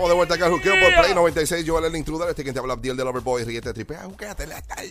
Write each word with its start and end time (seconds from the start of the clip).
Estamos 0.00 0.12
de 0.12 0.16
vuelta 0.16 0.34
acá 0.34 0.46
al 0.46 0.52
Juqueo 0.52 0.72
por. 0.80 0.94
Play 1.02 1.14
96. 1.14 1.64
Joel 1.68 1.84
el 1.84 1.94
intruder. 1.94 2.30
Este 2.30 2.42
quien 2.42 2.54
te 2.54 2.58
habla, 2.58 2.72
Abdiel 2.72 2.96
del 2.96 3.06
Overboy. 3.06 3.44
Riete 3.44 3.74
tripea. 3.74 4.04
Juqueate 4.04 4.46
la 4.46 4.62
tarde. 4.62 4.90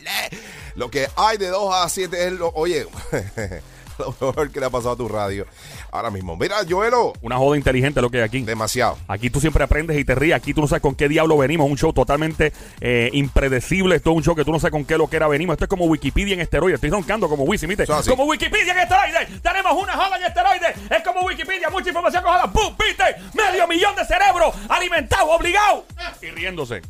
Lo 0.75 0.91
que 0.91 1.07
hay 1.15 1.39
de 1.39 1.47
2 1.47 1.73
a 1.73 1.89
7 1.89 2.27
es 2.27 2.33
lo. 2.33 2.49
Oye, 2.49 2.85
lo 3.99 4.15
mejor 4.27 4.51
que 4.51 4.59
le 4.59 4.65
ha 4.65 4.69
pasado 4.69 4.93
a 4.93 4.97
tu 4.97 5.07
radio 5.07 5.45
ahora 5.91 6.09
mismo. 6.09 6.35
Mira, 6.37 6.57
Joelo. 6.67 7.13
Una 7.21 7.37
joda 7.37 7.57
inteligente 7.57 8.01
lo 8.01 8.09
que 8.09 8.17
hay 8.17 8.23
aquí. 8.23 8.41
Demasiado. 8.41 8.97
Aquí 9.07 9.29
tú 9.29 9.39
siempre 9.39 9.63
aprendes 9.63 9.97
y 9.97 10.05
te 10.05 10.15
ríes. 10.15 10.35
Aquí 10.35 10.53
tú 10.53 10.61
no 10.61 10.67
sabes 10.67 10.81
con 10.81 10.95
qué 10.95 11.07
diablo 11.07 11.37
venimos. 11.37 11.69
Un 11.69 11.77
show 11.77 11.93
totalmente 11.93 12.53
eh, 12.81 13.09
impredecible. 13.13 13.95
Esto 13.95 14.11
es 14.11 14.17
un 14.17 14.23
show 14.23 14.35
que 14.35 14.45
tú 14.45 14.51
no 14.51 14.59
sabes 14.59 14.71
con 14.71 14.85
qué 14.85 14.97
lo 14.97 15.07
que 15.07 15.17
era 15.17 15.27
venimos. 15.27 15.53
Esto 15.53 15.65
es 15.65 15.69
como 15.69 15.85
Wikipedia 15.85 16.33
en 16.33 16.41
esteroides. 16.41 16.75
Estoy 16.75 16.89
roncando 16.89 17.27
como 17.29 17.43
Wisi, 17.43 17.65
¿viste? 17.65 17.83
Eso. 17.83 18.01
Como 18.07 18.25
Wikipedia 18.25 18.73
en 18.73 18.79
esteroides. 18.79 19.41
Tenemos 19.41 19.73
una 19.73 19.93
joda 19.93 20.17
en 20.17 20.23
esteroides. 20.23 20.75
Es 20.89 21.03
como 21.03 21.21
Wikipedia. 21.25 21.69
Mucha 21.69 21.89
información 21.89 22.23
con 22.23 22.33
joda. 22.33 22.51
¡Pum! 22.51 22.75
¿Viste? 22.79 23.03
Medio 23.33 23.67
millón 23.67 23.95
de 23.95 24.05
cerebros 24.05 24.55
alimentados, 24.69 25.29
obligados. 25.29 25.83
Y 26.21 26.27
riéndose. 26.27 26.81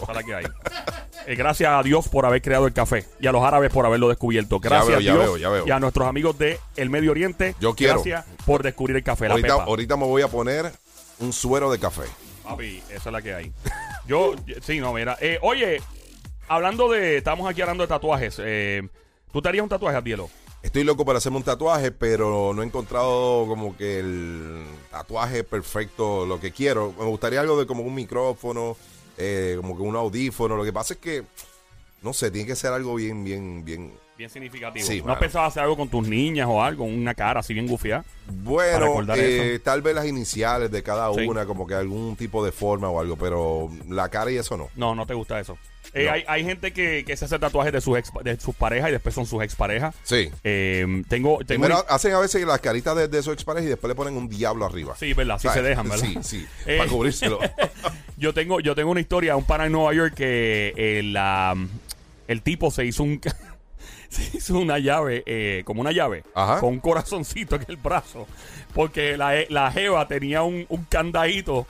Ojalá 0.00 0.22
que 0.22 0.34
hay. 0.34 0.44
Eh, 1.26 1.36
gracias 1.36 1.70
a 1.72 1.82
Dios 1.82 2.08
por 2.08 2.26
haber 2.26 2.42
creado 2.42 2.66
el 2.66 2.72
café 2.72 3.06
y 3.20 3.26
a 3.26 3.32
los 3.32 3.42
árabes 3.42 3.70
por 3.72 3.86
haberlo 3.86 4.08
descubierto. 4.08 4.60
Gracias 4.60 4.88
veo, 4.88 4.98
a 4.98 5.00
ya 5.00 5.12
Dios 5.12 5.24
veo, 5.24 5.36
ya 5.38 5.48
veo. 5.48 5.66
y 5.66 5.70
a 5.70 5.78
nuestros 5.80 6.06
amigos 6.06 6.36
del 6.38 6.58
el 6.76 6.90
Medio 6.90 7.12
Oriente. 7.12 7.54
Yo 7.60 7.74
quiero. 7.74 7.94
Gracias 7.94 8.24
por 8.44 8.62
descubrir 8.62 8.96
el 8.96 9.02
café. 9.02 9.26
La 9.28 9.32
Ahorita, 9.34 9.48
pepa. 9.54 9.64
ahorita 9.64 9.96
me 9.96 10.04
voy 10.04 10.22
a 10.22 10.28
poner 10.28 10.70
un 11.20 11.32
suero 11.32 11.70
de 11.70 11.78
café. 11.78 12.02
Papi, 12.42 12.82
esa 12.90 13.08
es 13.08 13.12
la 13.12 13.22
que 13.22 13.34
hay. 13.34 13.52
Yo, 14.06 14.34
sí, 14.62 14.80
no, 14.80 14.92
mira. 14.92 15.16
Eh, 15.20 15.38
oye, 15.42 15.80
hablando 16.48 16.90
de. 16.90 17.16
Estamos 17.18 17.48
aquí 17.48 17.62
hablando 17.62 17.84
de 17.84 17.88
tatuajes. 17.88 18.36
Eh, 18.44 18.82
¿Tú 19.32 19.40
te 19.40 19.48
harías 19.48 19.62
un 19.62 19.68
tatuaje, 19.70 19.96
Adielo? 19.96 20.28
Estoy 20.62 20.82
loco 20.84 21.04
para 21.04 21.18
hacerme 21.18 21.36
un 21.38 21.42
tatuaje, 21.44 21.90
pero 21.90 22.52
no 22.54 22.62
he 22.62 22.66
encontrado 22.66 23.46
como 23.46 23.76
que 23.76 23.98
el 23.98 24.64
tatuaje 24.90 25.44
perfecto, 25.44 26.24
lo 26.24 26.40
que 26.40 26.52
quiero. 26.52 26.94
Me 26.98 27.04
gustaría 27.04 27.40
algo 27.40 27.58
de 27.58 27.66
como 27.66 27.82
un 27.82 27.94
micrófono, 27.94 28.74
eh, 29.18 29.54
como 29.56 29.76
que 29.76 29.82
un 29.82 29.96
audífono. 29.96 30.56
Lo 30.56 30.64
que 30.64 30.72
pasa 30.72 30.94
es 30.94 31.00
que, 31.00 31.24
no 32.02 32.12
sé, 32.12 32.30
tiene 32.30 32.46
que 32.46 32.56
ser 32.56 32.72
algo 32.72 32.94
bien, 32.94 33.24
bien, 33.24 33.64
bien. 33.64 33.92
Bien 34.16 34.30
significativo. 34.30 34.86
Sí, 34.86 35.02
¿No 35.04 35.12
has 35.12 35.18
pensado 35.18 35.44
hacer 35.44 35.62
algo 35.64 35.76
con 35.76 35.88
tus 35.88 36.06
niñas 36.06 36.46
o 36.48 36.62
algo? 36.62 36.84
Una 36.84 37.14
cara 37.14 37.40
así 37.40 37.52
bien 37.52 37.66
gufiada. 37.66 38.04
Bueno, 38.28 39.02
eh, 39.16 39.58
tal 39.62 39.82
vez 39.82 39.92
las 39.94 40.06
iniciales 40.06 40.70
de 40.70 40.82
cada 40.84 41.12
Sí. 41.12 41.22
una, 41.26 41.44
como 41.46 41.66
que 41.66 41.74
algún 41.74 42.14
tipo 42.14 42.44
de 42.44 42.52
forma 42.52 42.88
o 42.88 43.00
algo, 43.00 43.16
pero 43.16 43.68
la 43.88 44.08
cara 44.08 44.30
y 44.30 44.36
eso 44.36 44.56
no. 44.56 44.68
No, 44.76 44.94
no 44.94 45.04
te 45.04 45.14
gusta 45.14 45.40
eso. 45.40 45.58
Eh, 45.92 46.04
No. 46.06 46.12
hay, 46.12 46.24
hay 46.28 46.44
gente 46.44 46.72
que, 46.72 47.04
que 47.04 47.16
se 47.16 47.24
hace 47.24 47.38
tatuajes 47.40 47.72
de 47.72 47.80
sus, 47.80 47.98
ex, 47.98 48.10
de 48.22 48.38
sus 48.38 48.54
parejas 48.54 48.88
y 48.90 48.92
después 48.92 49.14
son 49.16 49.26
sus 49.26 49.42
exparejas. 49.42 49.94
Sí. 50.04 50.30
Eh, 50.44 50.86
tengo. 51.08 51.38
tengo 51.38 51.46
Primero 51.64 51.84
hacen 51.88 52.12
a 52.14 52.20
veces 52.20 52.44
las 52.46 52.60
caritas 52.60 52.96
de, 52.96 53.08
de 53.08 53.20
su 53.22 53.32
expareja 53.32 53.66
y 53.66 53.70
después 53.70 53.88
le 53.88 53.96
ponen 53.96 54.16
un 54.16 54.28
diablo 54.28 54.64
arriba. 54.64 54.94
Sí, 54.96 55.12
verdad, 55.12 55.38
sí 55.40 55.48
se 55.52 55.60
dejan, 55.60 55.88
¿verdad? 55.88 56.04
Sí, 56.08 56.18
sí, 56.22 56.46
Eh, 56.66 56.78
para 56.78 56.88
cubrírselo. 56.88 57.40
yo 58.16 58.32
tengo 58.32 58.60
yo 58.60 58.76
tengo 58.76 58.92
una 58.92 59.00
historia, 59.00 59.34
un 59.36 59.44
pana 59.44 59.66
en 59.66 59.72
Nueva 59.72 59.92
York 59.92 60.14
que 60.14 61.00
la- 61.04 61.56
el 62.28 62.42
tipo 62.42 62.70
se 62.70 62.86
hizo 62.86 63.02
un 63.02 63.20
se 64.30 64.36
hizo 64.38 64.58
una 64.58 64.78
llave, 64.78 65.22
eh, 65.26 65.62
como 65.64 65.80
una 65.80 65.92
llave, 65.92 66.24
Ajá. 66.34 66.60
con 66.60 66.70
un 66.70 66.80
corazoncito 66.80 67.56
en 67.56 67.64
el 67.68 67.76
brazo, 67.76 68.26
porque 68.74 69.16
la, 69.16 69.32
la 69.48 69.70
jeva 69.72 70.06
tenía 70.08 70.42
un, 70.42 70.66
un 70.68 70.84
candadito 70.84 71.66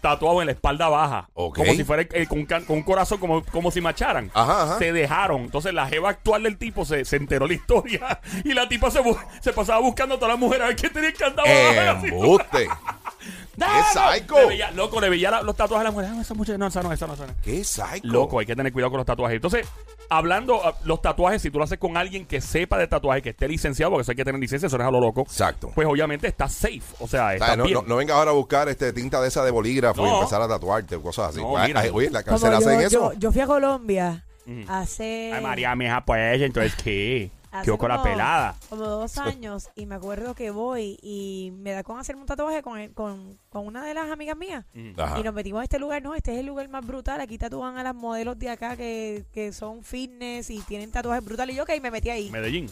tatuado 0.00 0.40
en 0.40 0.46
la 0.46 0.52
espalda 0.52 0.88
baja, 0.88 1.28
Ok. 1.34 1.56
como 1.58 1.74
si 1.74 1.84
fuera 1.84 2.06
eh, 2.12 2.26
con, 2.26 2.46
con 2.46 2.64
un 2.68 2.82
corazón, 2.82 3.18
como, 3.18 3.44
como 3.44 3.70
si 3.70 3.82
macharan. 3.82 4.30
Ajá, 4.32 4.62
ajá. 4.62 4.78
Se 4.78 4.92
dejaron. 4.94 5.42
Entonces 5.42 5.74
la 5.74 5.86
jeva 5.88 6.08
actual 6.08 6.44
del 6.44 6.56
tipo 6.56 6.86
se, 6.86 7.04
se 7.04 7.16
enteró 7.16 7.46
la 7.46 7.52
historia 7.52 8.18
y 8.44 8.54
la 8.54 8.66
tipa 8.66 8.90
se, 8.90 9.02
se 9.42 9.52
pasaba 9.52 9.80
buscando 9.80 10.14
a 10.14 10.18
todas 10.18 10.32
las 10.32 10.40
mujeres 10.40 10.64
a 10.64 10.68
ver 10.68 10.76
quién 10.76 10.92
tenía 10.94 11.10
el 11.10 11.14
candado 11.16 11.46
abajo, 11.46 11.98
así. 11.98 12.06
Embuste. 12.08 12.68
¡Dale! 13.56 13.82
psycho! 13.92 14.36
Le 14.40 14.46
veía- 14.46 14.70
loco, 14.70 15.00
le 15.02 15.10
veía 15.10 15.30
la- 15.32 15.42
los 15.42 15.54
tatuajes 15.54 15.82
a 15.82 15.84
la 15.84 15.90
mujer. 15.90 16.08
Ah, 16.16 16.20
esa 16.22 16.32
muchacha, 16.32 16.56
no, 16.56 16.66
esa 16.68 16.82
no, 16.82 16.92
esa 16.94 17.06
no, 17.06 17.12
esa 17.12 17.26
no. 17.26 17.34
Qué 17.42 17.62
psycho. 17.62 18.00
Loco, 18.04 18.38
hay 18.38 18.46
que 18.46 18.56
tener 18.56 18.72
cuidado 18.72 18.90
con 18.90 18.96
los 18.98 19.06
tatuajes. 19.06 19.36
Entonces, 19.36 19.66
hablando, 20.10 20.60
ah, 20.62 20.74
los 20.84 21.00
tatuajes, 21.00 21.40
si 21.40 21.50
tú 21.50 21.58
lo 21.58 21.64
haces 21.64 21.78
con 21.78 21.96
alguien 21.96 22.26
que 22.26 22.40
sepa 22.40 22.76
de 22.76 22.86
tatuaje, 22.86 23.22
que 23.22 23.30
esté 23.30 23.48
licenciado, 23.48 23.92
porque 23.92 24.02
eso 24.02 24.10
hay 24.12 24.16
que 24.16 24.24
tener 24.24 24.40
licencia, 24.40 24.66
eso 24.66 24.76
no 24.76 24.84
es 24.84 24.88
a 24.88 24.90
lo 24.90 25.00
loco. 25.00 25.22
Exacto. 25.22 25.70
Pues 25.74 25.86
obviamente 25.88 26.26
está 26.26 26.48
safe. 26.48 26.82
O 26.98 27.08
sea, 27.08 27.28
O 27.28 27.30
está 27.30 27.46
sea, 27.46 27.56
no, 27.56 27.64
bien. 27.64 27.74
no, 27.74 27.82
no 27.82 27.96
vengas 27.96 28.16
ahora 28.16 28.32
a 28.32 28.34
buscar 28.34 28.68
este 28.68 28.92
tinta 28.92 29.20
de 29.22 29.28
esa 29.28 29.44
de 29.44 29.50
bolígrafo 29.50 30.06
y 30.06 30.10
empezar 30.10 30.42
a 30.42 30.48
tatuarte 30.48 30.96
o 30.96 31.02
cosas 31.02 31.30
así. 31.30 31.40
No, 31.40 31.56
Ay, 31.56 31.68
mira. 31.68 31.80
ay, 31.80 31.90
oye, 31.94 32.08
en 32.08 32.12
la 32.12 32.22
cárcel 32.22 32.50
yo, 32.50 32.58
hacen 32.58 32.80
eso. 32.80 33.12
yo, 33.12 33.18
yo 33.18 33.32
fui 33.32 33.40
a 33.40 33.46
Colombia 33.46 34.24
Ujú. 34.46 34.64
hace, 34.68 35.32
Ay, 35.32 35.42
María, 35.42 35.74
mija, 35.76 36.04
pues, 36.04 36.40
entonces, 36.42 36.74
¿qué? 36.82 37.30
Hace 37.50 37.70
¿Qué 37.70 37.76
con 37.78 37.88
la 37.88 37.96
como- 37.96 38.10
pelada? 38.10 38.54
como 38.68 38.84
dos 38.84 39.18
años 39.18 39.68
y 39.74 39.86
me 39.86 39.94
acuerdo 39.96 40.34
que 40.34 40.50
voy 40.50 40.98
y 41.02 41.52
me 41.56 41.72
da 41.72 41.82
con 41.82 41.98
hacerme 41.98 42.22
un 42.22 42.26
tatuaje 42.26 42.62
con, 42.62 42.78
el- 42.78 42.92
con, 42.92 43.38
con 43.50 43.66
una 43.66 43.84
de 43.84 43.94
las 43.94 44.10
amigas 44.10 44.36
mías. 44.36 44.64
Ujú. 44.74 45.00
Ajá. 45.02 45.18
Y 45.18 45.22
nos 45.22 45.34
metimos 45.34 45.60
a 45.60 45.64
este 45.64 45.78
lugar, 45.78 46.02
no, 46.02 46.14
este 46.14 46.32
es 46.34 46.38
el 46.40 46.46
lugar 46.46 46.68
más 46.68 46.86
brutal. 46.86 47.20
Aquí 47.20 47.38
tatúan 47.38 47.76
a 47.78 47.82
las 47.82 47.94
modelos 47.94 48.38
de 48.38 48.50
acá 48.50 48.76
que, 48.76 49.24
que 49.32 49.52
son 49.52 49.82
fitness 49.82 50.50
y 50.50 50.60
tienen 50.60 50.90
tatuajes 50.90 51.24
brutales. 51.24 51.54
Y 51.54 51.56
yo, 51.58 51.64
ok, 51.64 51.70
me 51.82 51.90
metí 51.90 52.10
ahí, 52.10 52.30
Medellín, 52.30 52.70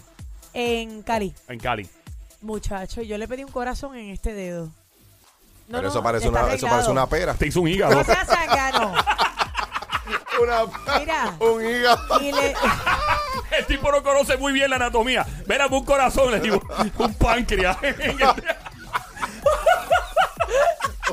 en 0.55 1.03
Cali. 1.03 1.35
en 1.49 1.59
Cali. 1.59 1.89
Muchacho, 2.41 3.03
yo 3.03 3.19
le 3.19 3.27
pedí 3.27 3.43
un 3.45 3.51
corazón 3.51 3.97
en 3.97 4.11
este 4.11 4.33
dedo. 4.33 4.67
No, 4.67 4.73
Pero 5.79 5.83
no, 5.83 5.89
eso, 5.89 6.03
parece 6.03 6.27
está 6.29 6.45
una, 6.45 6.55
eso 6.55 6.67
parece 6.69 6.91
una 6.91 7.07
pera. 7.07 7.35
Te 7.35 7.47
hizo 7.49 7.61
un 7.61 7.69
hígado. 7.69 7.95
No 7.97 8.05
seas 8.05 8.27
zángano. 8.27 8.95
Una- 10.43 10.99
Mira. 10.99 11.37
un 11.41 11.65
hígado. 11.67 12.21
Y 12.23 12.33
le, 12.33 12.55
El 13.59 13.67
tipo 13.67 13.91
no 13.91 14.03
conoce 14.03 14.37
muy 14.37 14.53
bien 14.53 14.71
la 14.71 14.77
anatomía. 14.77 15.27
Mira, 15.47 15.67
un 15.67 15.85
corazón, 15.85 16.31
le 16.31 16.41
digo, 16.41 16.61
un 16.99 17.15
páncreas. 17.15 17.77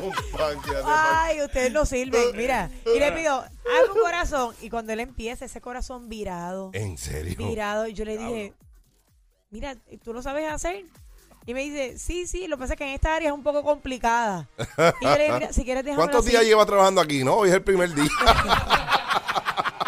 Un 0.01 0.11
páncreas 0.37 0.83
Ay, 0.85 1.41
ustedes 1.41 1.71
no 1.71 1.85
sirven, 1.85 2.35
mira. 2.35 2.69
Y 2.93 2.99
le 2.99 3.11
pido, 3.13 3.33
haga 3.35 3.93
un 3.93 3.99
corazón. 4.01 4.55
Y 4.61 4.69
cuando 4.69 4.93
él 4.93 4.99
empieza, 4.99 5.45
ese 5.45 5.61
corazón 5.61 6.09
virado, 6.09 6.71
¿En 6.73 6.97
serio? 6.97 7.35
virado, 7.37 7.87
y 7.87 7.93
yo 7.93 8.03
le 8.05 8.17
dije, 8.17 8.53
mira, 9.51 9.75
¿tú 10.03 10.13
lo 10.13 10.21
sabes 10.21 10.51
hacer? 10.51 10.83
Y 11.47 11.53
me 11.53 11.61
dice, 11.61 11.97
sí, 11.99 12.25
sí, 12.25 12.47
lo 12.47 12.57
que 12.57 12.61
pasa 12.61 12.73
es 12.73 12.77
que 12.79 12.85
en 12.85 12.95
esta 12.95 13.15
área 13.15 13.29
es 13.29 13.33
un 13.33 13.43
poco 13.43 13.63
complicada. 13.63 14.49
Y 14.99 15.05
yo 15.05 15.15
le 15.17 15.23
dije, 15.25 15.33
mira, 15.33 15.53
si 15.53 15.63
quieres 15.63 15.95
¿Cuántos 15.95 16.21
así. 16.21 16.31
días 16.31 16.43
lleva 16.43 16.65
trabajando 16.65 16.99
aquí? 17.01 17.23
No, 17.23 17.35
hoy 17.35 17.49
es 17.49 17.55
el 17.55 17.61
primer 17.63 17.93
día. 17.93 18.09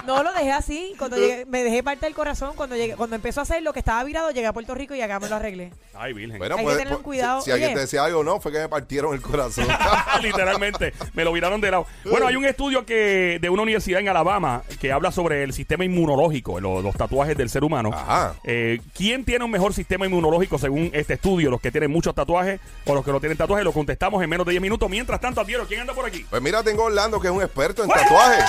No, 0.08 0.24
lo 0.24 0.32
dejé 0.34 0.52
así. 0.52 0.94
Cuando 0.98 1.18
llegué, 1.18 1.46
me 1.46 1.64
dejé 1.64 1.84
parte 1.84 2.06
del 2.06 2.16
corazón. 2.16 2.56
Cuando 2.56 2.76
llegué, 2.76 2.96
cuando 2.96 3.16
empezó 3.16 3.42
a 3.42 3.44
hacer 3.44 3.62
lo 3.62 3.74
que 3.74 3.80
estaba 3.80 4.04
virado, 4.04 4.32
llegué 4.32 4.48
a 4.48 4.54
Puerto 4.54 4.74
Rico 4.74 4.96
y 4.96 5.02
acá 5.02 5.20
me 5.20 5.28
lo 5.28 5.36
arreglé. 5.36 5.74
Ay, 5.94 6.14
virgen. 6.14 6.38
Bueno, 6.38 6.56
Hay 6.56 6.60
que 6.60 6.66
pues, 6.66 6.78
tener 6.78 6.94
pues, 6.94 7.04
cuidado. 7.04 7.42
Si, 7.42 7.46
si 7.46 7.52
alguien 7.52 7.74
te 7.74 7.82
decía 7.82 8.04
algo, 8.04 8.24
no, 8.24 8.40
fue 8.40 8.52
que 8.52 8.60
me 8.60 8.70
partieron 8.70 9.14
el 9.14 9.22
corazón. 9.22 9.68
Literalmente, 10.22 10.94
me 11.14 11.24
lo 11.24 11.34
viraron 11.34 11.60
de 11.60 11.72
lado. 11.72 11.86
Bueno, 12.06 12.28
hay 12.28 12.36
un 12.36 12.46
estudio 12.46 12.86
que 12.86 13.38
de 13.42 13.50
una 13.50 13.64
universidad 13.64 14.00
en 14.00 14.10
Alabama 14.10 14.64
que 14.80 14.92
habla 14.92 15.12
sobre 15.12 15.44
el 15.44 15.54
sistema 15.54 15.84
inmunológico, 15.84 16.60
lo- 16.60 16.82
los, 16.82 16.96
tatuajes 16.96 17.38
del 17.38 17.50
ser 17.50 17.64
humano. 17.64 17.92
Ajá. 17.94 18.36
Eh, 18.44 18.80
¿Quién 18.96 19.26
tiene 19.26 19.44
un 19.46 19.52
mejor 19.52 19.74
sistema 19.74 20.06
inmunológico 20.06 20.58
según 20.58 20.90
este 20.94 21.16
estudio? 21.16 21.50
¿Los 21.52 21.62
que 21.62 21.72
tienen 21.72 21.92
muchos 21.92 22.16
tatuajes 22.16 22.60
o 22.86 22.96
los 22.96 23.04
que 23.04 23.12
no 23.12 23.20
tienen 23.20 23.38
tatuajes? 23.38 23.66
Lo 23.66 23.74
contestamos 23.74 24.24
en 24.24 24.30
menos 24.30 24.46
de 24.46 24.52
10 24.52 24.62
minutos. 24.62 24.90
Mientras 24.90 25.20
tanto, 25.20 25.42
Adiero, 25.42 25.68
¿quién 25.68 25.82
anda 25.82 25.94
por 25.94 26.06
aquí? 26.06 26.26
Pues 26.30 26.42
mira, 26.42 26.64
tengo 26.64 26.84
Orlando, 26.84 27.20
que 27.20 27.28
es 27.28 27.34
un 27.34 27.42
experto 27.42 27.84
en 27.84 27.90
tatuajes. 27.90 28.46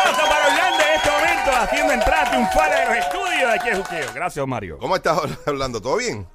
Aplauso 0.00 0.30
para 0.30 0.46
Orlando 0.46 0.82
en 0.84 0.96
este 0.96 1.10
momento, 1.10 1.50
haciendo 1.60 1.92
entrada 1.92 2.30
triunfal 2.30 2.72
en 2.72 2.88
los 2.88 2.96
estudios 2.98 3.38
de 3.40 3.46
aquí 3.54 3.68
en 3.68 3.76
Juqueo. 3.82 4.14
Gracias, 4.14 4.46
Mario. 4.46 4.78
¿Cómo 4.78 4.96
estás, 4.96 5.18
Orlando? 5.46 5.80
¿Todo 5.80 5.96
bien? 5.96 6.26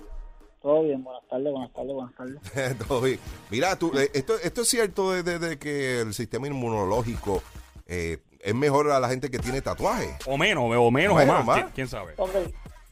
Todo 0.61 0.81
bien, 0.83 1.03
buenas 1.03 1.23
tardes, 1.29 1.51
buenas 1.51 1.71
tardes, 1.73 1.93
buenas 1.93 2.15
tardes. 2.15 2.77
Todo 2.87 3.01
bien. 3.01 3.19
Mira, 3.51 3.75
tú, 3.77 3.91
eh, 3.97 4.09
esto, 4.13 4.33
esto 4.43 4.61
es 4.61 4.67
cierto 4.67 5.11
de, 5.11 5.21
de- 5.23 5.37
de 5.39 5.59
que 5.59 6.01
el 6.01 6.13
sistema 6.13 6.47
inmunológico 6.47 7.43
eh, 7.85 8.17
es 8.39 8.55
mejor 8.55 8.89
a 8.91 8.99
la 8.99 9.07
gente 9.09 9.29
que 9.29 9.37
tiene 9.37 9.61
tatuajes. 9.61 10.15
O 10.27 10.37
menos, 10.37 10.63
o 10.65 10.89
menos, 10.91 11.13
o 11.21 11.25
más. 11.25 11.45
más. 11.45 11.55
¿Quién- 11.57 11.69
¿Quién 11.75 11.87
sabe? 11.87 12.13
Ok, 12.17 12.31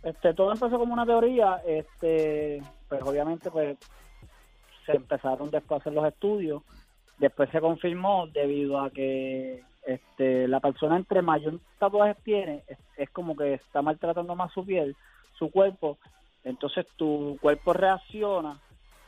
este, 0.04 0.34
todo 0.36 0.52
empezó 0.54 0.78
como 0.78 0.94
una 0.94 1.06
teoría, 1.06 1.62
este, 1.66 2.62
pues 2.90 3.02
obviamente 3.02 3.50
pues 3.50 3.76
se 4.86 4.92
empezaron 4.92 5.50
después 5.50 5.80
a 5.80 5.82
hacer 5.82 5.94
los 5.94 6.06
estudios, 6.06 6.62
después 7.18 7.50
se 7.52 7.60
confirmó 7.60 8.28
debido 8.28 8.80
a 8.82 8.92
que 8.92 9.64
este, 9.86 10.48
la 10.48 10.60
persona 10.60 10.96
entre 10.98 11.22
mayor 11.22 11.60
tatuajes 11.80 12.18
tiene, 12.24 12.64
es, 12.68 12.78
es 12.98 13.10
como 13.10 13.36
que 13.36 13.54
está 13.56 13.82
maltratando 13.82 14.36
más 14.36 14.52
su 14.54 14.66
piel, 14.66 14.96
su 15.38 15.50
cuerpo, 15.52 15.98
entonces 16.44 16.86
tu 16.98 17.38
cuerpo 17.42 17.74
reacciona 17.74 18.60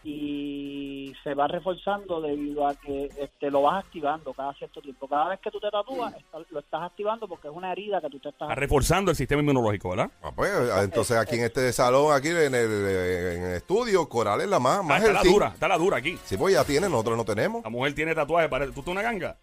y 0.03 1.13
se 1.23 1.33
va 1.33 1.47
reforzando 1.47 2.21
debido 2.21 2.67
a 2.67 2.75
que 2.75 3.09
este, 3.19 3.49
lo 3.49 3.63
vas 3.63 3.83
activando 3.83 4.33
cada 4.33 4.53
cierto 4.53 4.79
tiempo. 4.79 5.07
Cada 5.07 5.29
vez 5.29 5.39
que 5.39 5.49
tú 5.49 5.59
te 5.59 5.69
tatúas, 5.71 6.13
está- 6.15 6.37
lo 6.49 6.59
estás 6.59 6.83
activando 6.83 7.27
porque 7.27 7.47
es 7.47 7.53
una 7.53 7.71
herida 7.71 7.99
que 8.01 8.09
tú 8.09 8.19
te 8.19 8.29
estás 8.29 8.47
Está 8.49 8.55
reforzando 8.55 9.09
el 9.09 9.17
sistema 9.17 9.41
inmunológico, 9.41 9.89
¿verdad? 9.89 10.11
Ah, 10.21 10.31
pues, 10.35 10.51
entonces 10.83 11.17
aquí 11.17 11.35
en 11.37 11.45
este 11.45 11.73
salón, 11.73 12.13
aquí 12.13 12.27
en 12.29 12.37
el, 12.37 12.53
en 12.55 13.43
el 13.45 13.53
estudio, 13.55 14.07
Coral 14.07 14.41
es 14.41 14.47
la 14.47 14.59
más, 14.59 14.79
Ah, 14.79 14.83
más 14.83 15.01
está 15.01 15.13
la 15.13 15.23
dura, 15.23 15.47
está 15.47 15.67
la 15.67 15.77
dura 15.77 15.97
aquí. 15.97 16.17
Sí, 16.23 16.37
pues 16.37 16.53
ya 16.53 16.63
tiene, 16.63 16.87
nosotros 16.87 17.17
no 17.17 17.25
tenemos. 17.25 17.63
La 17.63 17.69
mujer 17.71 17.95
tiene 17.95 18.13
tatuajes, 18.13 18.49
parece. 18.49 18.73
¿Tú 18.73 18.81
estás 18.81 18.91
una 18.91 19.01
ganga? 19.01 19.35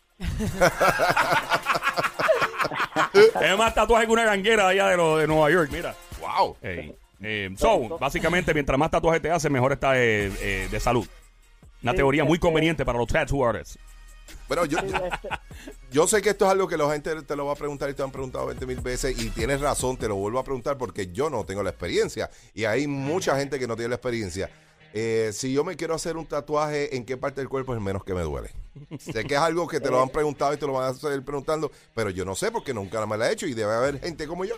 Tiene 3.38 3.56
más 3.56 3.74
tatuajes 3.74 4.06
que 4.06 4.12
una 4.12 4.24
ganguera 4.24 4.68
allá 4.68 4.88
de, 4.88 4.96
lo- 4.96 5.18
de 5.18 5.26
Nueva 5.26 5.50
York, 5.50 5.70
mira. 5.72 5.94
¡Wow! 6.20 6.56
Ey. 6.62 6.94
Eh, 7.24 7.50
so, 7.56 7.98
básicamente, 7.98 8.52
mientras 8.54 8.78
más 8.78 8.90
tatuajes 8.90 9.22
te 9.22 9.30
hacen, 9.30 9.52
mejor 9.52 9.72
está 9.72 9.96
eh, 9.98 10.32
eh, 10.40 10.68
de 10.70 10.80
salud. 10.80 11.06
Una 11.82 11.92
Sí, 11.92 11.96
teoría 11.96 12.24
muy 12.24 12.34
este- 12.36 12.46
conveniente 12.46 12.84
para 12.84 12.98
los 12.98 13.06
tattoo 13.08 13.44
artists. 13.46 13.78
Bueno, 14.48 14.64
yo, 14.66 14.78
este, 14.78 15.28
yo 15.90 16.06
sé 16.06 16.20
que 16.22 16.30
esto 16.30 16.44
es 16.46 16.50
algo 16.52 16.66
que 16.68 16.76
la 16.76 16.90
gente 16.90 17.22
te 17.22 17.36
lo 17.36 17.46
va 17.46 17.52
a 17.52 17.56
preguntar 17.56 17.90
y 17.90 17.94
te 17.94 18.02
han 18.02 18.10
preguntado 18.10 18.46
20 18.46 18.66
mil 18.66 18.80
veces 18.80 19.18
y 19.20 19.30
tienes 19.30 19.60
razón, 19.60 19.96
te 19.96 20.08
lo 20.08 20.16
vuelvo 20.16 20.38
a 20.38 20.44
preguntar 20.44 20.76
porque 20.78 21.08
yo 21.12 21.28
no 21.30 21.44
tengo 21.44 21.62
la 21.62 21.70
experiencia 21.70 22.30
y 22.54 22.64
hay 22.64 22.86
mucha 22.86 23.36
gente 23.38 23.58
que 23.58 23.66
no 23.66 23.76
tiene 23.76 23.90
la 23.90 23.96
experiencia. 23.96 24.50
Eh, 24.94 25.30
si 25.32 25.52
yo 25.52 25.64
me 25.64 25.76
quiero 25.76 25.94
hacer 25.94 26.16
un 26.16 26.26
tatuaje, 26.26 26.94
¿en 26.96 27.04
qué 27.06 27.16
parte 27.16 27.40
del 27.40 27.48
cuerpo 27.48 27.72
es 27.72 27.78
el 27.78 27.84
menos 27.84 28.04
que 28.04 28.14
me 28.14 28.20
duele? 28.22 28.50
sé 28.98 29.24
que 29.24 29.34
es 29.34 29.40
algo 29.40 29.66
que 29.66 29.80
te 29.80 29.90
lo 29.90 30.02
han 30.02 30.08
preguntado 30.12 30.52
y 30.52 30.56
te 30.58 30.66
lo 30.66 30.74
van 30.74 30.90
a 30.90 30.94
seguir 30.94 31.24
preguntando, 31.24 31.70
pero 31.94 32.10
yo 32.10 32.24
no 32.24 32.34
sé 32.34 32.50
porque 32.52 32.74
nunca 32.74 33.04
me 33.06 33.16
lo 33.16 33.24
he 33.24 33.32
hecho 33.32 33.46
y 33.46 33.54
debe 33.54 33.72
haber 33.72 34.00
gente 34.00 34.26
como 34.26 34.44
yo. 34.44 34.54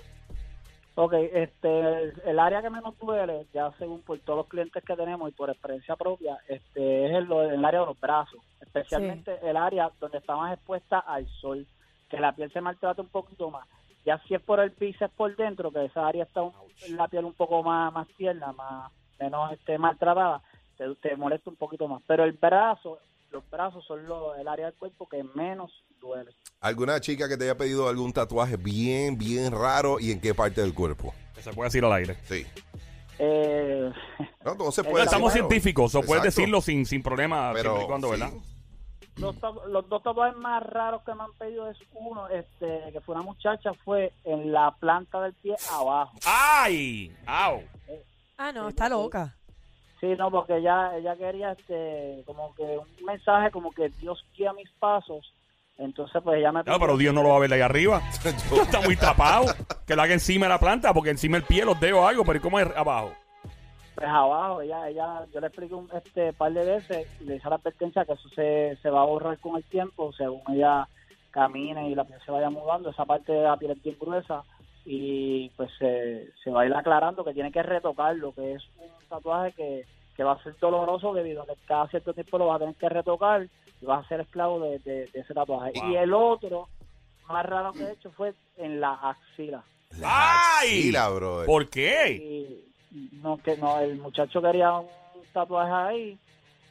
ok, 0.97 1.13
este, 1.33 1.81
el, 1.81 2.23
el 2.25 2.39
área 2.39 2.63
que 2.63 2.71
menos 2.71 2.99
duele, 2.99 3.47
ya 3.53 3.73
según 3.79 4.03
por 4.03 4.19
todos 4.21 4.39
los 4.39 4.49
clientes 4.49 4.83
que 4.85 4.97
tenemos 4.97 5.29
y 5.29 5.33
por 5.35 5.51
experiencia 5.51 5.95
propia, 5.97 6.37
este, 6.49 7.07
es 7.07 7.13
el, 7.13 7.31
el 7.33 7.65
área 7.65 7.81
de 7.81 7.87
los 7.87 8.01
brazos, 8.01 8.41
especialmente 8.61 9.39
el 9.43 9.57
área 9.57 9.91
donde 10.01 10.19
está 10.19 10.37
más 10.37 10.55
expuesta 10.55 10.99
al 11.01 11.29
sol, 11.41 11.67
que 12.11 12.19
la 12.19 12.35
piel 12.35 12.53
se 12.53 12.61
maltrata 12.61 13.03
un 13.03 13.09
poquito 13.09 13.51
más. 13.51 13.67
Ya 14.05 14.21
si 14.29 14.35
es 14.35 14.43
por 14.43 14.61
el 14.61 14.71
bíceps 14.71 15.15
por 15.15 15.35
dentro, 15.37 15.71
que 15.73 15.85
esa 15.87 16.07
área 16.07 16.25
está 16.25 16.43
un- 16.43 16.53
la 16.89 17.09
piel 17.09 17.25
un 17.25 17.33
poco 17.35 17.63
más, 17.63 17.93
más 17.93 18.07
tierna, 18.17 18.53
más 18.53 18.93
menos 19.21 19.53
este, 19.53 19.79
maltratada, 19.79 20.43
te, 20.77 20.85
te 20.97 21.17
molesta 21.17 21.51
un 21.51 21.57
poquito 21.57 21.87
más. 21.89 22.03
Pero 22.07 22.25
el 22.25 22.33
brazo, 22.33 22.99
los 23.31 23.49
brazos 23.51 23.85
son 23.87 24.07
lo- 24.07 24.35
el 24.35 24.47
área 24.49 24.67
del 24.67 24.75
cuerpo 24.75 25.09
que 25.09 25.23
menos 25.35 25.73
duele. 26.01 26.31
¿Alguna 26.61 27.01
chica 27.01 27.29
que 27.29 27.37
te 27.37 27.45
haya 27.45 27.57
pedido 27.57 27.89
algún 27.89 28.13
tatuaje 28.13 28.57
bien, 28.57 29.17
bien 29.19 29.53
raro 29.53 29.99
y 30.01 30.11
en 30.13 30.21
qué 30.21 30.35
parte 30.35 30.61
del 30.61 30.75
cuerpo? 30.75 31.15
Que 31.35 31.43
se 31.43 31.53
puede 31.53 31.69
decir 31.69 31.85
al 31.85 31.93
aire. 31.93 32.17
Sí. 32.25 32.47
Eh, 33.19 33.93
No, 34.45 34.57
todo 34.57 34.73
se 34.73 34.83
puede 34.85 35.05
Estamos 35.05 35.33
decir, 35.33 35.47
científicos, 35.49 35.95
o 35.95 36.03
puedes 36.03 36.25
decirlo 36.25 36.61
sin, 36.61 36.85
sin 36.87 37.03
problema, 37.03 37.53
Pero, 37.55 37.71
siempre 37.77 37.85
y 37.85 37.89
cuando, 37.89 38.07
sí. 38.15 38.21
¿verdad? 38.21 38.33
los, 39.17 39.37
los 39.69 39.89
dos 39.89 40.03
tatuajes 40.03 40.37
más 40.39 40.63
raros 40.65 41.03
que 41.05 41.15
me 41.15 41.23
han 41.23 41.33
pedido 41.35 41.71
es 41.71 41.79
uno, 41.93 42.29
este, 42.29 42.91
que 42.93 43.01
fue 43.01 43.15
una 43.15 43.23
muchacha, 43.25 43.73
fue 43.85 44.13
en 44.25 44.53
la 44.53 44.75
planta 44.81 45.21
del 45.21 45.33
pie 45.35 45.55
abajo. 45.71 46.13
¡Ay! 46.27 47.15
¡Au! 47.27 47.63
Ah, 48.37 48.53
no, 48.53 48.69
está 48.69 48.89
loca. 48.89 49.37
Sí, 50.01 50.09
no, 50.19 50.31
porque 50.31 50.59
ella, 50.59 50.97
ella 50.97 51.17
quería, 51.17 51.53
este, 51.53 52.23
como 52.27 52.55
que 52.55 52.63
un 52.63 53.07
mensaje 53.07 53.51
como 53.51 53.73
que 53.73 53.89
Dios 54.01 54.25
guía 54.37 54.53
mis 54.53 54.71
pasos. 54.73 55.33
Entonces, 55.79 56.23
pues 56.23 56.39
ella 56.39 56.53
me 56.53 56.63
No, 56.63 56.79
pero 56.79 56.97
Dios 56.97 57.15
no 57.15 57.23
lo 57.23 57.31
va 57.31 57.37
a 57.37 57.41
ver 57.41 57.51
de 57.51 57.57
ahí 57.57 57.63
arriba. 57.63 58.03
Está 58.25 58.81
muy 58.81 58.97
tapado. 58.97 59.47
Que 59.87 59.97
lo 59.97 60.03
haga 60.03 60.13
encima 60.13 60.47
de 60.47 60.51
la 60.51 60.61
planta, 60.61 60.93
porque 60.93 61.11
encima 61.11 61.37
el 61.37 61.45
pie, 61.45 61.65
los 61.65 61.81
dedos, 61.81 62.07
algo, 62.07 62.25
pero 62.25 62.39
¿y 62.39 62.43
¿cómo 62.43 62.61
es 62.61 62.69
abajo? 62.77 63.13
pues 63.95 64.09
abajo, 64.09 64.61
ella, 64.61 64.89
ella, 64.89 65.25
yo 65.33 65.41
le 65.41 65.47
expliqué 65.47 65.75
un 65.75 65.89
este 65.95 66.33
par 66.33 66.53
de 66.53 66.65
veces 66.65 67.07
le 67.21 67.37
hice 67.37 67.49
la 67.49 67.57
advertencia 67.57 68.05
que 68.05 68.15
eso 68.15 68.29
se, 68.31 68.77
se 68.83 68.91
va 68.91 69.03
a 69.03 69.07
borrar 69.07 69.39
con 69.39 69.57
el 69.57 69.65
tiempo, 69.65 70.13
según 70.13 70.43
ella 70.49 70.89
camine 71.31 71.89
y 71.89 71.95
la 71.95 72.05
piel 72.05 72.19
se 72.25 72.33
vaya 72.33 72.51
mudando, 72.51 72.91
esa 72.91 73.05
parte 73.05 73.33
de 73.33 73.43
la 73.43 73.57
piel 73.57 73.73
es 73.73 73.83
bien 73.83 73.97
gruesa 74.01 74.43
y 74.85 75.49
pues 75.57 75.71
se, 75.79 76.31
se 76.43 76.51
va 76.51 76.63
a 76.63 76.67
ir 76.67 76.75
aclarando 76.75 77.25
que 77.25 77.33
tiene 77.35 77.51
que 77.53 77.63
retocarlo, 77.63 78.33
que 78.33 78.55
es 78.55 78.63
un 78.79 78.89
tatuaje 79.09 79.53
que, 79.53 79.85
que 80.17 80.25
va 80.25 80.33
a 80.33 80.43
ser 80.43 80.57
doloroso 80.59 81.13
debido 81.15 81.43
a 81.43 81.47
que 81.47 81.55
cada 81.67 81.89
cierto 81.89 82.13
tiempo 82.13 82.39
lo 82.39 82.47
va 82.49 82.57
a 82.57 82.59
tener 82.59 82.75
que 82.75 82.89
retocar 82.89 83.47
y 83.81 83.87
vas 83.87 84.05
a 84.05 84.09
ser 84.09 84.21
esclavo 84.21 84.61
de, 84.61 84.79
de- 84.81 85.07
de 85.07 85.21
ese 85.21 85.33
tatuaje. 85.35 85.73
Wow. 85.81 85.91
Y 85.91 85.97
el 85.97 86.13
otro 86.13 86.69
más 87.29 87.47
raro 87.47 87.73
que 87.73 87.85
he 87.85 87.93
hecho 87.93 88.11
fue 88.13 88.35
en 88.59 88.81
la 88.81 88.93
axila. 88.95 89.63
La 89.99 90.59
¡Ay! 90.61 90.69
axila, 90.81 91.09
brother. 91.11 91.47
¿Por 91.47 91.69
qué? 91.71 92.17
y 92.17 93.09
no 93.23 93.39
que 93.39 93.57
no 93.57 93.81
el 93.81 93.97
muchacho 93.99 94.41
quería 94.41 94.73
un 94.79 94.87
tatuaje 95.33 95.73
ahí 95.73 96.19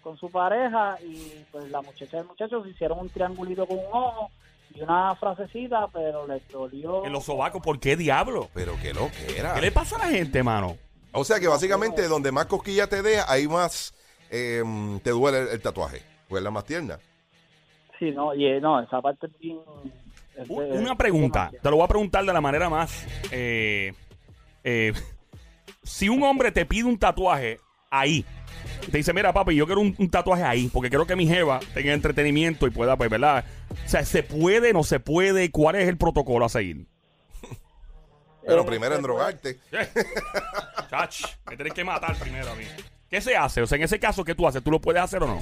con 0.01 0.17
su 0.17 0.29
pareja 0.29 0.97
y 1.01 1.43
pues 1.51 1.69
la 1.69 1.81
muchacha 1.81 2.17
y 2.17 2.19
el 2.19 2.25
muchacho 2.27 2.63
se 2.63 2.69
hicieron 2.69 2.99
un 2.99 3.09
triangulito 3.09 3.65
con 3.65 3.77
un 3.79 3.85
ojo 3.91 4.29
y 4.75 4.81
una 4.81 5.15
frasecita 5.15 5.87
pero 5.93 6.25
les 6.27 6.47
dolió 6.49 7.05
En 7.05 7.11
los 7.13 7.23
sobacos, 7.25 7.61
¿por 7.61 7.79
qué 7.79 7.95
diablo? 7.95 8.49
Pero 8.53 8.75
qué 8.81 8.93
lo 8.93 9.09
que 9.11 9.37
era. 9.39 9.53
¿Qué 9.55 9.61
le 9.61 9.71
pasa 9.71 9.95
a 9.97 9.99
la 9.99 10.05
gente, 10.07 10.41
mano? 10.43 10.77
O 11.11 11.23
sea 11.23 11.39
que 11.39 11.47
básicamente 11.47 12.07
donde 12.07 12.31
más 12.31 12.45
cosquilla 12.47 12.87
te 12.87 13.01
deja, 13.03 13.31
ahí 13.31 13.47
más 13.47 13.93
eh, 14.31 14.63
te 15.03 15.11
duele 15.11 15.39
el, 15.41 15.47
el 15.49 15.61
tatuaje. 15.61 16.01
Pues 16.27 16.41
la 16.41 16.49
más 16.51 16.65
tierna. 16.65 16.97
sí 17.99 18.11
no 18.11 18.33
y 18.33 18.47
eh, 18.47 18.59
no 18.59 18.79
esa 18.81 18.99
parte 19.01 19.27
es 19.27 19.37
bien 19.39 19.59
es 20.35 20.49
U- 20.49 20.61
de- 20.61 20.71
Una 20.79 20.95
pregunta, 20.95 21.51
te 21.61 21.69
lo 21.69 21.75
voy 21.75 21.85
a 21.85 21.87
preguntar 21.87 22.25
de 22.25 22.33
la 22.33 22.41
manera 22.41 22.67
más... 22.69 23.05
eh, 23.31 23.93
eh, 24.63 24.93
si 25.83 26.09
un 26.09 26.23
hombre 26.23 26.51
te 26.51 26.65
pide 26.65 26.85
un 26.85 26.97
tatuaje 26.97 27.59
ahí, 27.91 28.25
te 28.91 28.97
dice, 28.97 29.13
mira 29.13 29.33
papi, 29.33 29.55
yo 29.55 29.65
quiero 29.65 29.81
un, 29.81 29.95
un 29.97 30.09
tatuaje 30.09 30.43
ahí, 30.43 30.69
porque 30.71 30.89
quiero 30.89 31.07
que 31.07 31.15
mi 31.15 31.27
jeva 31.27 31.59
tenga 31.73 31.93
entretenimiento 31.93 32.67
y 32.67 32.71
pueda, 32.71 32.95
pues, 32.97 33.09
¿verdad? 33.09 33.45
O 33.85 33.89
sea, 33.89 34.03
¿se 34.05 34.23
puede, 34.23 34.73
no 34.73 34.83
se 34.83 34.99
puede? 34.99 35.51
¿Cuál 35.51 35.75
es 35.75 35.87
el 35.87 35.97
protocolo 35.97 36.45
a 36.45 36.49
seguir? 36.49 36.85
Pero 38.45 38.65
primero 38.65 38.95
en 38.95 39.01
drogarte. 39.01 39.59
Chach, 40.89 41.23
me 41.49 41.55
tienes 41.55 41.73
que 41.73 41.83
matar 41.83 42.15
primero 42.17 42.51
a 42.51 42.55
mí. 42.55 42.65
¿Qué 43.09 43.21
se 43.21 43.35
hace? 43.35 43.61
O 43.61 43.67
sea, 43.67 43.77
en 43.77 43.83
ese 43.83 43.99
caso, 43.99 44.23
¿qué 44.23 44.35
tú 44.35 44.47
haces? 44.47 44.63
¿Tú 44.63 44.71
lo 44.71 44.81
puedes 44.81 45.01
hacer 45.01 45.23
o 45.23 45.27
no? 45.27 45.39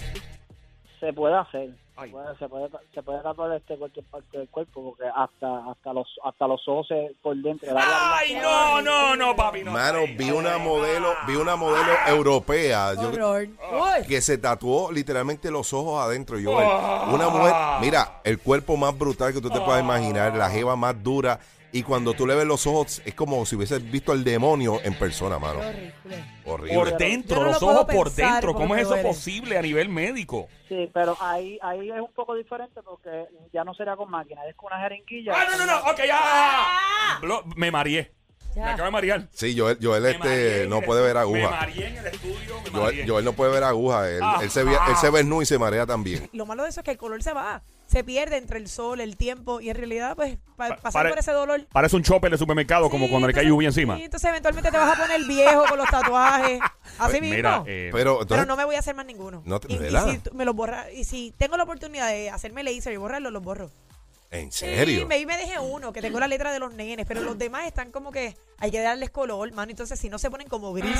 se 1.01 1.11
puede 1.11 1.35
hacer 1.35 1.69
Ay. 2.01 2.09
se 2.09 2.13
puede, 2.15 2.37
se 2.37 2.47
puede 2.49 2.69
se 2.93 3.03
puede 3.03 3.19
tatuar 3.21 3.51
este 3.53 3.77
cualquier 3.77 4.05
parte 4.05 4.37
del 4.37 4.49
cuerpo 4.49 4.83
porque 4.83 5.03
hasta 5.15 5.69
hasta 5.71 5.93
los 5.93 6.07
hasta 6.23 6.47
los 6.47 6.67
ojos 6.67 6.87
se- 6.87 7.15
por 7.21 7.35
dentro 7.37 7.69
el 7.69 7.77
área 7.77 8.17
¡Ay, 8.17 8.35
no, 8.41 8.81
no, 8.81 9.15
no, 9.15 9.35
papi! 9.35 9.63
No, 9.63 9.71
Mano, 9.71 9.99
Ay, 9.99 10.15
vi 10.17 10.31
una 10.31 10.55
ay, 10.55 10.61
modelo, 10.61 11.11
ah. 11.11 11.25
vi 11.27 11.35
una 11.35 11.55
modelo 11.55 11.91
europea. 12.07 12.93
yo-. 12.95 13.09
Uy. 13.11 14.07
que 14.07 14.21
se 14.21 14.37
tatuó 14.37 14.91
literalmente 14.91 15.51
los 15.51 15.73
ojos 15.73 16.01
adentro. 16.03 16.39
Yo, 16.39 16.57
Ah. 16.59 17.09
una 17.13 17.29
mujer, 17.29 17.53
mira, 17.81 18.21
el 18.23 18.39
cuerpo 18.39 18.77
más 18.77 18.97
brutal 18.97 19.33
que 19.33 19.41
tú 19.41 19.49
te 19.49 19.59
puedas 19.61 19.81
imaginar, 19.81 20.35
la 20.35 20.49
jeva 20.49 20.75
más 20.75 21.01
dura. 21.03 21.39
Y 21.73 21.83
cuando 21.83 22.13
tú 22.13 22.27
le 22.27 22.35
ves 22.35 22.45
los 22.45 22.67
ojos, 22.67 23.01
es 23.05 23.13
como 23.15 23.45
si 23.45 23.55
hubieses 23.55 23.89
visto 23.89 24.11
al 24.11 24.25
demonio 24.25 24.79
en 24.83 24.93
persona, 24.99 25.39
mano. 25.39 25.59
Horrible. 25.59 25.93
Horrible. 26.53 26.75
Por 26.75 26.97
dentro, 26.97 27.39
no 27.41 27.45
los 27.51 27.61
lo 27.61 27.67
ojos 27.69 27.85
por 27.93 28.11
dentro. 28.11 28.53
¿Cómo 28.53 28.75
es 28.75 28.81
eso 28.81 28.89
duele. 28.91 29.03
posible 29.07 29.57
a 29.57 29.61
nivel 29.61 29.89
médico? 29.89 30.47
Sí, 30.69 30.89
pero 30.93 31.17
ahí 31.19 31.57
ahí 31.61 31.89
es 31.89 31.99
un 31.99 32.11
poco 32.13 32.35
diferente 32.35 32.81
porque 32.83 33.25
ya 33.53 33.63
no 33.63 33.73
sería 33.73 33.95
con 33.95 34.09
máquina, 34.09 34.45
es 34.47 34.55
con 34.55 34.67
una 34.71 34.81
jeringuilla. 34.81 35.33
¡Ah, 35.35 35.45
no, 35.51 35.57
no, 35.57 35.65
no! 35.65 35.91
¡Ok, 35.91 35.99
ya! 36.07 37.19
Blo- 37.21 37.43
Me 37.55 37.71
mareé. 37.71 38.11
Me 38.55 38.63
acabo 38.63 38.83
de 38.85 38.91
marear. 38.91 39.27
Sí, 39.31 39.57
Joel, 39.57 39.77
Joel 39.81 40.05
este, 40.07 40.65
no 40.67 40.81
puede 40.81 41.01
ver. 41.01 41.13
Me 41.15 41.21
aguja. 41.21 41.49
mareé 41.51 41.87
en 41.87 41.97
el 41.97 42.07
estudio, 42.07 42.61
me 42.65 42.69
Joel, 42.69 42.83
mareé. 42.83 43.07
Joel 43.07 43.25
no 43.25 43.31
puede 43.33 43.51
ver 43.53 43.63
aguja. 43.63 44.09
Él, 44.09 44.19
Ah. 44.21 44.39
él 44.41 44.49
se, 44.49 44.63
ve- 44.65 44.77
él 44.89 44.95
se 44.97 45.09
ve 45.09 45.23
nu 45.23 45.41
y 45.41 45.45
se 45.45 45.57
marea 45.57 45.85
también. 45.85 46.29
Lo 46.33 46.45
malo 46.45 46.63
de 46.63 46.69
eso 46.69 46.81
es 46.81 46.83
que 46.83 46.91
el 46.91 46.97
color 46.97 47.23
se 47.23 47.31
va. 47.33 47.61
Se 47.91 48.03
pierde 48.05 48.37
entre 48.37 48.57
el 48.57 48.69
sol, 48.69 49.01
el 49.01 49.17
tiempo 49.17 49.59
y 49.59 49.69
en 49.69 49.75
realidad, 49.75 50.15
pues, 50.15 50.37
pa- 50.55 50.69
Pa- 50.69 50.75
pasar 50.77 51.01
pare- 51.01 51.09
por 51.09 51.19
ese 51.19 51.31
dolor. 51.33 51.67
Parece 51.73 51.97
un 51.97 52.03
chopper 52.03 52.31
de 52.31 52.37
supermercado, 52.37 52.89
como 52.89 53.05
Sí, 53.05 53.11
cuando 53.11 53.27
le 53.27 53.33
cae 53.33 53.45
lluvia 53.45 53.67
encima. 53.67 53.97
sí, 53.97 54.03
entonces 54.03 54.29
eventualmente 54.29 54.71
te 54.71 54.77
vas 54.77 54.97
a 54.97 55.01
poner 55.01 55.21
viejo 55.25 55.65
con 55.67 55.77
los 55.77 55.89
tatuajes. 55.89 56.59
Así 56.99 57.09
Pues, 57.09 57.21
mismo. 57.21 57.35
mira, 57.35 57.63
eh, 57.67 57.89
Pero, 57.91 58.19
Pero 58.25 58.45
no 58.45 58.55
me 58.55 58.63
voy 58.63 58.75
a 58.75 58.79
hacer 58.79 58.95
más 58.95 59.05
ninguno. 59.05 59.41
No 59.45 59.59
te- 59.59 59.67
y, 59.73 59.77
si 59.77 60.21
me 60.33 60.45
los 60.45 60.55
borra, 60.55 60.89
y 60.91 61.03
si 61.03 61.33
tengo 61.37 61.57
la 61.57 61.63
oportunidad 61.63 62.07
de 62.07 62.29
hacerme 62.29 62.63
laser 62.63 62.93
y 62.93 62.97
borrarlo, 62.97 63.29
los 63.29 63.43
borro. 63.43 63.69
¿en 64.33 64.49
Sí, 64.53 64.59
serio? 64.59 65.05
me, 65.07 65.25
me 65.25 65.35
dejé 65.35 65.59
uno, 65.59 65.91
que 65.91 65.99
tengo 66.01 66.17
la 66.17 66.27
letra 66.29 66.53
de 66.53 66.59
los 66.59 66.73
nenes, 66.73 67.05
pero 67.05 67.19
los 67.19 67.37
demás 67.37 67.65
están 67.67 67.91
como 67.91 68.13
que 68.13 68.37
hay 68.59 68.71
que 68.71 68.79
darles 68.79 69.09
color, 69.09 69.51
mano. 69.51 69.69
Entonces, 69.71 69.99
si 69.99 70.07
no 70.07 70.17
se 70.17 70.31
ponen 70.31 70.47
como 70.47 70.71
gris. 70.71 70.95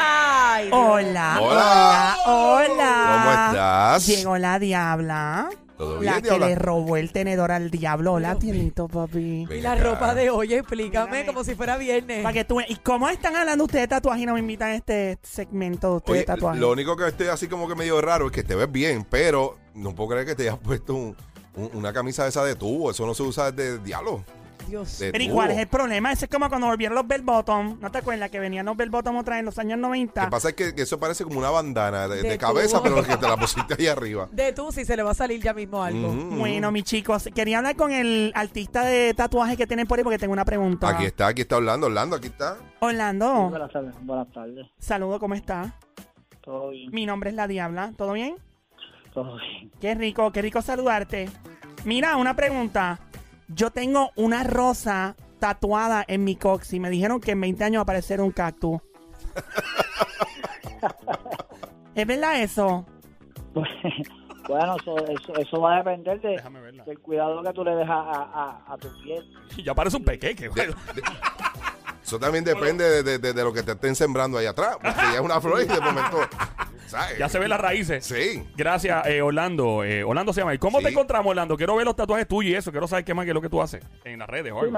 Ay. 0.00 0.68
Hola, 0.72 1.38
Hola. 1.40 1.40
hola, 1.40 2.16
hola. 2.26 3.12
¿Cómo 3.12 3.30
estás? 3.30 4.06
Llegó 4.08 4.38
la 4.38 4.58
diabla. 4.58 5.50
¿Todo 5.76 6.00
la 6.02 6.16
que 6.22 6.28
Diabla? 6.28 6.48
le 6.48 6.54
robó 6.54 6.96
el 6.96 7.12
tenedor 7.12 7.52
al 7.52 7.70
diablo. 7.70 8.16
Mío. 8.18 8.36
tiernito, 8.38 8.88
papi. 8.88 9.44
Ven 9.46 9.58
Y 9.58 9.60
la 9.60 9.72
acá. 9.72 9.82
ropa 9.84 10.14
de 10.14 10.30
hoy, 10.30 10.54
explícame, 10.54 11.10
Mírame. 11.10 11.26
como 11.26 11.44
si 11.44 11.54
fuera 11.54 11.76
viernes. 11.76 12.22
Para 12.22 12.32
que 12.32 12.44
tú 12.44 12.60
¿Y 12.66 12.76
cómo 12.76 13.08
están 13.08 13.36
hablando 13.36 13.64
ustedes 13.64 13.82
de 13.84 13.88
tatuaje 13.88 14.22
y 14.22 14.26
no 14.26 14.34
me 14.34 14.40
invitan 14.40 14.70
a 14.70 14.74
este 14.76 15.18
segmento 15.22 15.90
de 15.90 15.96
ustedes 15.96 16.10
Oye, 16.12 16.20
de 16.20 16.26
tatuaje? 16.26 16.58
lo 16.60 16.70
único 16.70 16.96
que 16.96 17.06
esté 17.06 17.28
así 17.30 17.46
como 17.48 17.68
que 17.68 17.74
medio 17.74 18.00
raro 18.00 18.26
es 18.26 18.32
que 18.32 18.42
te 18.42 18.54
ves 18.54 18.72
bien, 18.72 19.04
pero 19.08 19.58
no 19.74 19.94
puedo 19.94 20.10
creer 20.10 20.26
que 20.26 20.34
te 20.34 20.42
hayas 20.44 20.58
puesto 20.62 20.94
un- 20.94 21.16
un- 21.56 21.70
una 21.74 21.92
camisa 21.92 22.26
esa 22.26 22.42
de 22.44 22.54
tubo. 22.54 22.90
Eso 22.90 23.04
no 23.06 23.14
se 23.14 23.22
usa 23.22 23.52
de 23.52 23.78
diablo. 23.78 24.24
Dios. 24.66 24.96
Pero 24.98 25.22
¿y 25.22 25.28
cuál 25.28 25.50
es 25.52 25.58
el 25.58 25.66
problema? 25.68 26.12
Eso 26.12 26.24
es 26.24 26.30
como 26.30 26.48
cuando 26.48 26.66
volvieron 26.66 26.94
los 26.94 27.06
bell 27.06 27.22
bottom. 27.22 27.78
¿No 27.80 27.90
te 27.90 27.98
acuerdas 27.98 28.30
que 28.30 28.38
venían 28.40 28.66
los 28.66 28.76
bell 28.76 28.90
bottom 28.90 29.16
otra 29.16 29.34
vez 29.34 29.40
en 29.40 29.46
los 29.46 29.58
años 29.58 29.78
Lo 29.78 29.88
90? 29.88 30.24
que 30.24 30.30
pasa 30.30 30.48
es 30.50 30.54
que, 30.54 30.74
que 30.74 30.82
eso 30.82 30.98
parece 30.98 31.24
como 31.24 31.38
una 31.38 31.50
bandana 31.50 32.08
de, 32.08 32.22
De 32.22 32.28
de 32.30 32.38
cabeza, 32.38 32.82
pero 32.82 33.02
que 33.02 33.16
te 33.16 33.28
la 33.28 33.36
pusiste 33.36 33.74
ahí 33.78 33.86
arriba. 33.86 34.28
De 34.32 34.52
tú, 34.52 34.72
si 34.72 34.84
se 34.84 34.96
le 34.96 35.02
va 35.02 35.12
a 35.12 35.14
salir 35.14 35.42
ya 35.42 35.54
mismo 35.54 35.82
algo. 35.82 36.08
Ujú. 36.08 36.36
Bueno, 36.36 36.70
mis 36.72 36.84
chicos, 36.84 37.28
quería 37.34 37.58
hablar 37.58 37.76
con 37.76 37.92
el 37.92 38.32
artista 38.34 38.84
de 38.84 39.14
tatuaje 39.14 39.56
que 39.56 39.66
tienen 39.66 39.86
por 39.86 39.98
ahí 39.98 40.04
porque 40.04 40.18
tengo 40.18 40.32
una 40.32 40.44
pregunta. 40.44 40.88
Aquí 40.88 41.04
está, 41.04 41.28
aquí 41.28 41.42
está 41.42 41.56
Orlando. 41.56 41.86
Orlando, 41.86 42.16
aquí 42.16 42.26
está. 42.28 42.56
Orlando, 42.80 43.48
Buenas 43.50 43.72
tardes. 43.72 43.94
Buenas 44.02 44.30
tardes. 44.32 44.66
saludo, 44.78 45.18
¿cómo 45.18 45.34
estás? 45.34 45.68
Todo 46.42 46.70
bien. 46.70 46.90
Mi 46.92 47.06
nombre 47.06 47.30
es 47.30 47.36
La 47.36 47.48
Diabla, 47.48 47.92
¿todo 47.96 48.12
bien? 48.12 48.36
Todo 49.12 49.36
bien. 49.38 49.70
Qué 49.80 49.94
rico, 49.94 50.30
qué 50.30 50.42
rico 50.42 50.60
saludarte. 50.62 51.28
Mira, 51.84 52.16
una 52.16 52.34
pregunta. 52.36 52.98
Yo 53.48 53.70
tengo 53.70 54.10
una 54.16 54.42
rosa 54.44 55.14
tatuada 55.38 56.04
en 56.08 56.24
mi 56.24 56.36
cox 56.36 56.72
y 56.72 56.80
me 56.80 56.90
dijeron 56.90 57.20
que 57.20 57.32
en 57.32 57.40
20 57.40 57.64
años 57.64 57.78
va 57.78 57.80
a 57.80 57.84
aparecer 57.84 58.20
un 58.20 58.30
cactus. 58.32 58.80
¿Es 61.94 62.06
verdad 62.06 62.40
eso? 62.42 62.84
Pues, 63.54 63.68
Bueno, 64.48 64.76
eso, 64.76 64.96
eso, 65.06 65.34
eso 65.36 65.60
va 65.60 65.74
a 65.74 65.78
depender 65.78 66.20
de, 66.20 66.28
Déjame 66.30 66.60
verla. 66.60 66.84
del 66.84 66.98
cuidado 67.00 67.42
que 67.42 67.52
tú 67.52 67.64
le 67.64 67.74
dejas 67.74 67.96
a, 67.96 68.62
a, 68.66 68.74
a 68.74 68.76
tu 68.78 68.88
piel. 69.02 69.24
Ya 69.64 69.74
parece 69.74 69.96
un 69.96 70.04
pequeque. 70.04 70.48
güey. 70.48 70.68
Eso 72.02 72.18
también 72.20 72.44
depende 72.44 72.84
de, 72.84 73.02
de- 73.02 73.18
de- 73.18 73.32
de 73.32 73.42
lo 73.44 73.52
que 73.52 73.62
te 73.64 73.72
estén 73.72 73.96
sembrando 73.96 74.38
ahí 74.38 74.46
atrás. 74.46 74.76
Porque 74.80 75.00
ya 75.00 75.14
es 75.14 75.20
una 75.20 75.40
flor 75.40 75.60
y 75.62 75.64
de 75.64 75.80
momento. 75.80 76.18
¿Sabes? 76.88 77.18
Ya 77.18 77.28
se 77.28 77.38
ven 77.38 77.48
las 77.48 77.60
raíces. 77.60 78.04
Sí. 78.04 78.46
Gracias, 78.56 79.06
eh, 79.06 79.22
Orlando. 79.22 79.84
Eh, 79.84 80.04
Orlando 80.04 80.32
se 80.32 80.40
llama. 80.40 80.54
¿Y 80.54 80.58
cómo 80.58 80.78
Sí. 80.78 80.84
te 80.84 80.90
encontramos, 80.90 81.30
Orlando? 81.30 81.56
Quiero 81.56 81.76
ver 81.76 81.84
los 81.86 81.96
tatuajes 81.96 82.26
tuyos 82.28 82.52
y 82.52 82.54
eso. 82.54 82.70
Quiero 82.70 82.86
saber 82.88 83.04
qué 83.04 83.14
más 83.14 83.24
que 83.24 83.30
es 83.30 83.34
lo 83.34 83.40
que 83.42 83.48
tú 83.48 83.60
haces 83.60 83.82
en 84.04 84.18
las 84.18 84.28
redes. 84.28 84.52
Sí, 84.52 84.70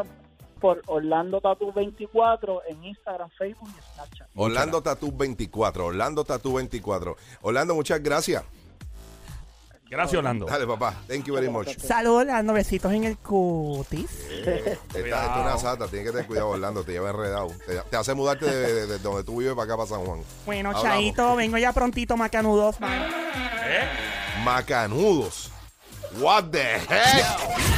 por 0.61 0.83
Orlando 0.87 1.41
Tatu 1.41 1.73
24 1.73 2.63
en 2.69 2.83
Instagram, 2.85 3.31
Facebook 3.39 3.69
y 3.69 3.95
Snapchat. 3.95 4.29
Orlando 4.35 4.83
Tatú 4.83 5.17
24. 5.17 5.87
Orlando 5.87 6.25
Tatú 6.25 6.55
24. 6.55 7.17
Orlando, 7.43 7.75
muchas 7.77 8.03
gracias. 8.03 8.43
Gracias, 9.91 10.19
Orlando. 10.19 10.47
Dale, 10.47 10.67
papá. 10.67 10.95
Thank 11.09 11.25
you 11.25 11.35
very 11.35 11.49
much. 11.49 11.77
Saludos, 11.79 12.27
dando 12.27 12.53
besitos 12.53 12.93
en 12.93 13.05
el 13.05 13.17
cutis. 13.19 14.11
Esta, 14.31 14.51
esta 14.99 14.99
es 14.99 15.41
una 15.41 15.59
sata. 15.59 15.89
Tienes 15.89 16.07
que 16.09 16.13
tener 16.13 16.27
cuidado, 16.27 16.51
Orlando. 16.51 16.85
Te 16.85 16.93
lleva 16.93 17.11
enredado. 17.11 17.49
Te, 17.67 17.81
te 17.81 17.97
hace 17.97 18.13
mudarte 18.15 18.45
de, 18.45 18.73
de- 18.75 18.87
de 18.87 18.99
donde 18.99 19.25
tú 19.25 19.39
vives 19.39 19.55
para 19.55 19.65
acá, 19.65 19.77
para 19.77 19.89
San 19.89 20.05
Juan. 20.05 20.21
Bueno, 20.45 20.71
Hablamos. 20.71 20.93
Chaito, 20.93 21.37
vengo 21.37 21.57
ya 21.59 21.73
prontito, 21.73 22.17
macanudos. 22.17 22.79
bye. 22.79 22.89
¿Eh? 22.91 23.89
Macanudos. 24.45 25.51
What 26.21 26.45
the 26.53 26.63
heck? 26.79 27.78